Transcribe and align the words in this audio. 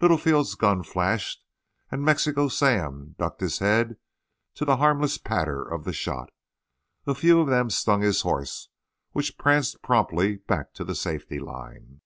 Littlefield's 0.00 0.56
gun 0.56 0.82
flashed, 0.82 1.44
and 1.88 2.02
Mexico 2.04 2.48
Sam 2.48 3.14
ducked 3.16 3.40
his 3.40 3.60
head 3.60 3.96
to 4.54 4.64
the 4.64 4.78
harmless 4.78 5.18
patter 5.18 5.62
of 5.62 5.84
the 5.84 5.92
shot. 5.92 6.32
A 7.06 7.14
few 7.14 7.38
of 7.40 7.46
them 7.46 7.70
stung 7.70 8.02
his 8.02 8.22
horse, 8.22 8.70
which 9.12 9.38
pranced 9.38 9.80
promptly 9.80 10.38
back 10.38 10.74
to 10.74 10.82
the 10.84 10.96
safety 10.96 11.38
line. 11.38 12.00